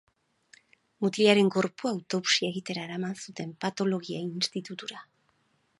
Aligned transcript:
Mutilaren 1.05 1.51
gorpua 1.55 1.91
autopsia 1.97 2.49
egitera 2.55 2.85
eraman 2.89 3.15
zuten 3.27 3.53
Patologia 3.67 4.25
Institutura. 4.31 5.07